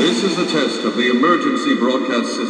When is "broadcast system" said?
1.74-2.49